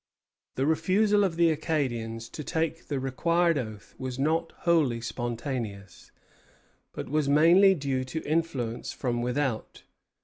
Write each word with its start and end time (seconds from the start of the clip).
The 0.55 0.65
refusal 0.65 1.23
of 1.23 1.35
the 1.35 1.51
Acadians 1.51 2.27
to 2.29 2.43
take 2.43 2.87
the 2.87 2.99
required 2.99 3.59
oath 3.59 3.93
was 3.99 4.17
not 4.17 4.51
wholly 4.65 4.99
spontaneous, 4.99 6.09
but 6.91 7.07
was 7.07 7.29
mainly 7.29 7.75
due 7.75 8.03
to 8.05 8.23
influence 8.23 8.91
from 8.93 9.21
without. 9.21 9.83